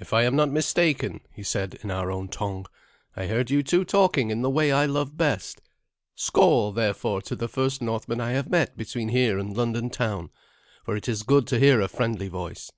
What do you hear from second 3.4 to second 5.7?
you two talking in the way I love best.